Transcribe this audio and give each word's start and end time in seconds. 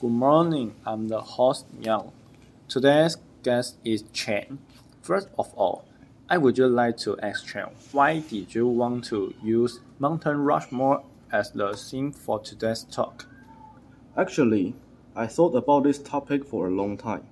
Good 0.00 0.12
morning, 0.12 0.76
I'm 0.86 1.08
the 1.08 1.20
host 1.20 1.66
Yang. 1.80 2.12
Today's 2.68 3.16
guest 3.42 3.78
is 3.84 4.04
Chen. 4.12 4.60
First 5.02 5.26
of 5.36 5.52
all, 5.54 5.86
I 6.28 6.38
would 6.38 6.56
like 6.56 6.98
to 6.98 7.18
ask 7.18 7.44
Chen, 7.44 7.70
why 7.90 8.20
did 8.20 8.54
you 8.54 8.68
want 8.68 9.06
to 9.06 9.34
use 9.42 9.80
Mountain 9.98 10.44
Rushmore 10.44 11.02
as 11.32 11.50
the 11.50 11.72
theme 11.76 12.12
for 12.12 12.38
today's 12.38 12.84
talk? 12.84 13.26
Actually, 14.16 14.76
I 15.16 15.26
thought 15.26 15.56
about 15.56 15.82
this 15.82 15.98
topic 15.98 16.44
for 16.44 16.68
a 16.68 16.70
long 16.70 16.96
time. 16.96 17.26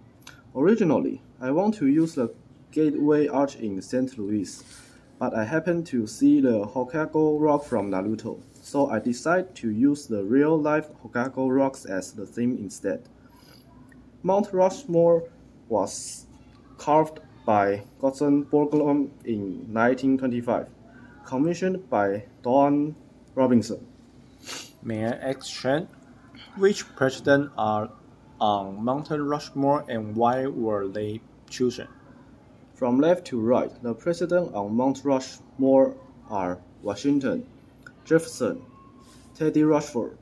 Originally, 0.52 1.22
I 1.40 1.52
want 1.52 1.76
to 1.76 1.86
use 1.86 2.16
the 2.16 2.34
Gateway 2.72 3.28
Arch 3.28 3.54
in 3.54 3.80
St. 3.80 4.18
Louis, 4.18 4.60
but 5.18 5.34
I 5.34 5.44
happened 5.44 5.86
to 5.86 6.06
see 6.06 6.40
the 6.40 6.66
Hokage 6.66 7.40
rock 7.40 7.64
from 7.64 7.90
Naruto, 7.90 8.40
so 8.60 8.90
I 8.90 8.98
decided 8.98 9.54
to 9.56 9.70
use 9.70 10.06
the 10.06 10.24
real-life 10.24 10.88
Hokage 11.02 11.36
rocks 11.36 11.84
as 11.86 12.12
the 12.12 12.26
theme 12.26 12.56
instead. 12.58 13.08
Mount 14.22 14.52
Rushmore 14.52 15.29
was 15.68 16.26
carved 16.76 17.21
by 17.46 17.84
Gordon 18.00 18.44
Borglum 18.44 19.10
in 19.24 19.72
1925, 19.72 20.68
commissioned 21.24 21.88
by 21.88 22.24
Doane 22.43 22.94
Robinson. 23.35 23.86
May 24.82 25.07
I 25.07 25.10
ask 25.10 25.46
Chen, 25.46 25.88
which 26.57 26.86
presidents 26.94 27.52
are 27.57 27.90
on 28.40 28.85
Mount 28.85 29.08
Rushmore 29.10 29.85
and 29.88 30.14
why 30.14 30.46
were 30.46 30.88
they 30.88 31.21
chosen? 31.48 31.88
From 32.77 33.00
left 33.00 33.27
to 33.28 33.41
right, 33.41 33.72
the 33.83 33.94
presidents 33.94 34.53
on 34.53 34.77
Mount 34.77 35.00
Rushmore 35.03 35.97
are 36.28 36.58
Washington, 36.83 37.47
Jefferson, 38.05 38.61
Teddy 39.34 39.62
Roosevelt, 39.62 40.19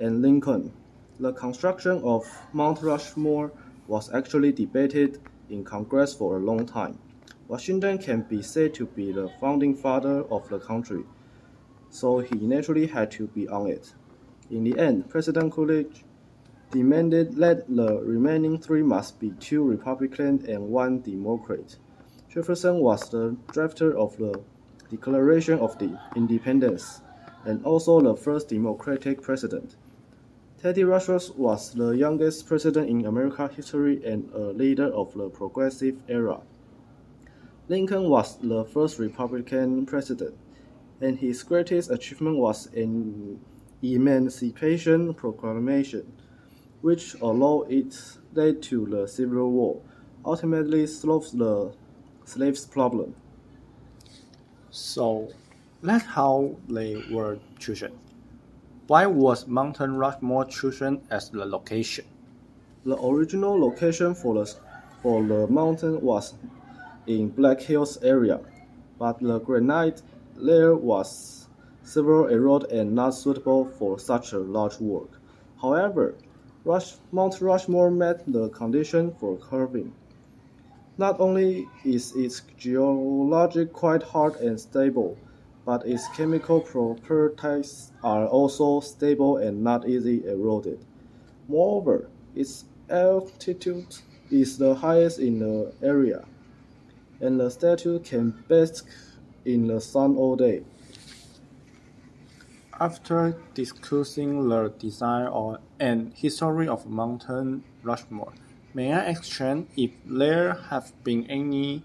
and 0.00 0.22
Lincoln. 0.22 0.72
The 1.20 1.34
construction 1.34 2.00
of 2.04 2.26
Mount 2.54 2.80
Rushmore 2.80 3.52
was 3.86 4.10
actually 4.14 4.52
debated 4.52 5.20
in 5.50 5.62
Congress 5.62 6.14
for 6.14 6.38
a 6.38 6.40
long 6.40 6.64
time. 6.64 6.98
Washington 7.48 7.98
can 7.98 8.22
be 8.22 8.40
said 8.40 8.72
to 8.72 8.86
be 8.86 9.12
the 9.12 9.28
founding 9.38 9.74
father 9.74 10.24
of 10.30 10.48
the 10.48 10.58
country, 10.58 11.04
so 11.90 12.20
he 12.20 12.36
naturally 12.36 12.86
had 12.86 13.10
to 13.10 13.26
be 13.26 13.46
on 13.46 13.66
it. 13.66 13.92
In 14.50 14.64
the 14.64 14.78
end, 14.78 15.10
President 15.10 15.52
Coolidge 15.52 16.02
demanded 16.72 17.36
that 17.36 17.68
the 17.68 18.00
remaining 18.00 18.58
three 18.58 18.82
must 18.82 19.20
be 19.20 19.30
two 19.38 19.62
Republicans 19.62 20.48
and 20.48 20.68
one 20.68 21.00
Democrat. 21.00 21.76
Jefferson 22.28 22.78
was 22.78 23.08
the 23.10 23.36
drafter 23.48 23.94
of 23.94 24.16
the 24.16 24.42
Declaration 24.90 25.58
of 25.58 25.78
the 25.78 25.98
Independence 26.16 27.02
and 27.44 27.64
also 27.64 28.00
the 28.00 28.16
first 28.16 28.48
Democratic 28.48 29.22
president. 29.22 29.76
Teddy 30.62 30.84
Roosevelt 30.84 31.36
was 31.36 31.72
the 31.74 31.90
youngest 31.90 32.46
president 32.46 32.88
in 32.88 33.04
American 33.04 33.48
history 33.50 34.04
and 34.04 34.30
a 34.32 34.52
leader 34.52 34.86
of 34.86 35.12
the 35.14 35.28
progressive 35.28 35.98
era. 36.08 36.40
Lincoln 37.68 38.08
was 38.08 38.38
the 38.38 38.64
first 38.64 38.98
Republican 38.98 39.86
president, 39.86 40.34
and 41.00 41.18
his 41.18 41.42
greatest 41.42 41.90
achievement 41.90 42.38
was 42.38 42.66
an 42.74 43.40
Emancipation 43.82 45.14
Proclamation, 45.14 46.12
which, 46.82 47.16
although 47.22 47.62
it 47.68 47.96
led 48.34 48.62
to 48.62 48.86
the 48.86 49.06
Civil 49.08 49.50
War, 49.50 49.80
ultimately 50.24 50.86
solved 50.86 51.36
the 51.38 51.72
slaves' 52.24 52.66
problem. 52.66 53.14
So, 54.70 55.28
that's 55.82 56.04
how 56.04 56.56
they 56.68 57.02
were 57.10 57.38
chosen. 57.58 57.92
Why 58.88 59.06
was 59.06 59.46
Mountain 59.46 59.96
Rushmore 59.96 60.44
chosen 60.44 61.00
as 61.10 61.30
the 61.30 61.44
location? 61.44 62.04
The 62.84 63.00
original 63.00 63.58
location 63.58 64.14
for 64.14 64.34
the, 64.34 64.54
for 65.02 65.22
the 65.22 65.46
mountain 65.46 66.00
was 66.00 66.34
in 67.06 67.28
Black 67.28 67.60
Hills 67.60 67.98
area, 68.02 68.40
but 68.98 69.20
the 69.20 69.38
granite 69.38 70.02
there 70.36 70.74
was 70.74 71.48
several 71.82 72.26
eroded 72.26 72.70
and 72.72 72.94
not 72.94 73.10
suitable 73.10 73.66
for 73.78 73.98
such 73.98 74.32
a 74.32 74.38
large 74.38 74.78
work. 74.80 75.20
However, 75.60 76.14
Rush, 76.64 76.94
Mount 77.10 77.40
Rushmore 77.40 77.90
met 77.90 78.22
the 78.32 78.48
condition 78.50 79.12
for 79.18 79.36
carving. 79.36 79.92
Not 80.96 81.18
only 81.18 81.68
is 81.84 82.14
its 82.14 82.42
geology 82.56 83.66
quite 83.66 84.04
hard 84.04 84.36
and 84.36 84.60
stable, 84.60 85.18
but 85.64 85.84
its 85.84 86.06
chemical 86.16 86.60
properties 86.60 87.90
are 88.04 88.26
also 88.26 88.78
stable 88.78 89.38
and 89.38 89.64
not 89.64 89.88
easily 89.88 90.24
eroded. 90.24 90.78
Moreover, 91.48 92.08
its 92.36 92.64
altitude 92.88 93.96
is 94.30 94.56
the 94.56 94.76
highest 94.76 95.18
in 95.18 95.40
the 95.40 95.72
area, 95.82 96.24
and 97.20 97.40
the 97.40 97.50
statue 97.50 97.98
can 97.98 98.44
bask 98.46 98.88
in 99.44 99.66
the 99.66 99.80
sun 99.80 100.16
all 100.16 100.36
day. 100.36 100.62
After 102.82 103.36
discussing 103.54 104.48
the 104.48 104.74
design 104.76 105.28
or, 105.28 105.60
and 105.78 106.12
history 106.14 106.66
of 106.66 106.84
Mountain 106.84 107.62
Rushmore, 107.84 108.32
may 108.74 108.92
I 108.92 109.04
ask 109.10 109.22
Chen 109.22 109.68
if 109.76 109.92
there 110.04 110.54
have 110.68 110.90
been 111.04 111.24
any 111.30 111.84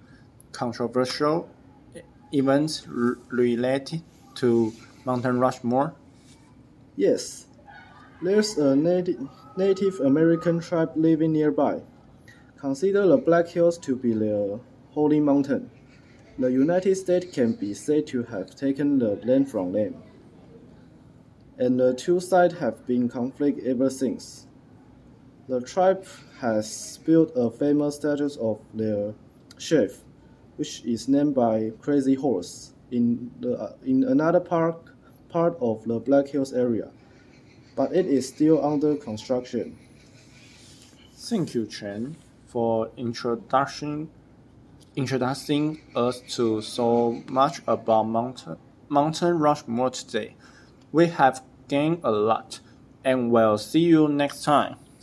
controversial 0.53 1.52
events 2.34 2.88
related 2.88 4.02
to 4.38 4.74
Mountain 5.06 5.40
Rushmore? 5.40 5.94
Yes, 6.96 7.46
there's 8.24 8.58
a 8.58 8.75
Native, 8.75 9.29
Native 9.56 10.00
American 10.00 10.59
tribe 10.59 10.94
living 10.96 11.31
nearby. 11.31 11.79
Consider 12.58 13.06
the 13.06 13.18
Black 13.18 13.47
Hills 13.47 13.78
to 13.85 13.96
be 13.96 14.14
the 14.14 14.59
holy 14.90 15.19
mountain. 15.19 15.69
The 16.40 16.52
United 16.52 16.96
States 16.96 17.28
can 17.31 17.53
be 17.53 17.75
said 17.75 18.08
to 18.08 18.24
have 18.24 18.56
taken 18.56 18.97
the 18.97 19.19
land 19.24 19.52
from 19.52 19.74
them. 19.74 20.02
And 21.57 21.79
the 21.79 21.94
two 21.94 22.19
sides 22.19 22.56
have 22.59 22.85
been 22.85 23.03
in 23.03 23.09
conflict 23.09 23.66
ever 23.66 23.90
since. 23.90 24.45
The 25.47 25.62
tribe 25.62 26.06
has 26.40 27.00
built 27.06 27.31
a 27.35 27.50
famous 27.50 27.95
statue 27.95 28.29
of 28.40 28.59
their 28.73 29.13
chief, 29.57 30.00
which 30.57 30.84
is 30.84 31.07
named 31.07 31.35
by 31.35 31.72
Crazy 31.81 32.16
Horse 32.16 32.73
in 32.91 33.31
the 33.40 33.53
uh, 33.53 33.73
in 33.85 34.03
another 34.03 34.40
part 34.40 34.78
part 35.29 35.57
of 35.62 35.84
the 35.85 36.00
Black 36.00 36.28
Hills 36.28 36.53
area, 36.53 36.91
but 37.75 37.94
it 37.94 38.06
is 38.06 38.28
still 38.28 38.63
under 38.63 38.96
construction. 38.96 39.78
Thank 41.16 41.53
you, 41.56 41.66
Chen, 41.66 42.16
for 42.46 42.91
introduction 42.97 44.09
introducing 44.97 45.79
us 45.96 46.22
to 46.35 46.59
so 46.62 47.22
much 47.29 47.62
about 47.67 48.03
Mountain 48.03 48.57
Mountain 48.90 49.38
Rushmore 49.38 49.91
today. 49.91 50.35
We 50.91 51.07
have 51.07 51.43
gained 51.67 51.99
a 52.03 52.11
lot, 52.11 52.59
and 53.03 53.31
we'll 53.31 53.57
see 53.57 53.81
you 53.81 54.07
next 54.07 54.43
time. 54.43 54.77